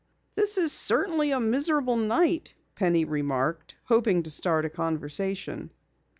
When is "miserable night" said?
1.39-2.55